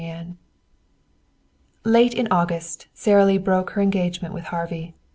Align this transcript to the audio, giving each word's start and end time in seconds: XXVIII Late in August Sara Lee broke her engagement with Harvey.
XXVIII 0.03 0.35
Late 1.83 2.15
in 2.15 2.27
August 2.31 2.87
Sara 2.91 3.23
Lee 3.23 3.37
broke 3.37 3.69
her 3.73 3.83
engagement 3.83 4.33
with 4.33 4.45
Harvey. 4.45 4.95